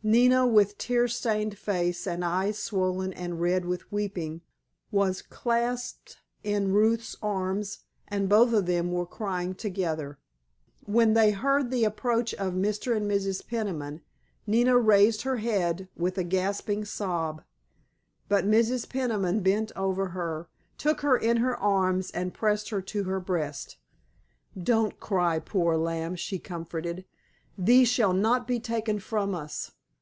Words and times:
Nina, 0.00 0.46
with 0.46 0.78
tear 0.78 1.08
stained 1.08 1.58
face 1.58 2.06
and 2.06 2.24
eyes 2.24 2.56
swollen 2.56 3.12
and 3.12 3.40
red 3.40 3.64
with 3.64 3.90
weeping, 3.90 4.42
was 4.92 5.20
clasped 5.22 6.18
in 6.44 6.72
Ruth's 6.72 7.16
arms, 7.20 7.80
and 8.06 8.28
both 8.28 8.52
of 8.52 8.66
them 8.66 8.92
were 8.92 9.04
crying 9.04 9.56
together. 9.56 10.20
When 10.86 11.14
they 11.14 11.32
heard 11.32 11.70
the 11.72 11.82
approach 11.82 12.32
of 12.34 12.52
Mr. 12.54 12.96
and 12.96 13.10
Mrs. 13.10 13.44
Peniman 13.48 14.00
Nina 14.46 14.78
raised 14.78 15.22
her 15.22 15.38
head 15.38 15.88
with 15.96 16.16
a 16.16 16.22
gasping 16.24 16.84
sob, 16.84 17.42
but 18.28 18.46
Mrs. 18.46 18.88
Peniman 18.88 19.40
bent 19.40 19.72
over 19.74 20.10
her, 20.10 20.48
took 20.78 21.00
her 21.00 21.16
in 21.18 21.38
her 21.38 21.56
arms 21.56 22.12
and 22.12 22.32
pressed 22.32 22.68
her 22.70 22.80
to 22.82 23.02
her 23.02 23.18
breast. 23.18 23.78
"Don't 24.56 25.00
cry, 25.00 25.40
poor 25.40 25.76
lamb," 25.76 26.14
she 26.14 26.38
comforted, 26.38 27.04
"thee 27.58 27.84
shall 27.84 28.12
not 28.12 28.46
be 28.46 28.60
taken 28.60 29.00
from 29.00 29.34
us. 29.34 29.72